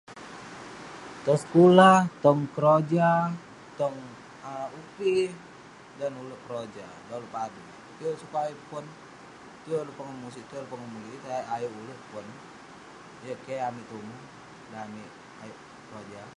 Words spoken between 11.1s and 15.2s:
yeng tajak ayuk ulouk pon. Yeng keh amik tumu, dan amik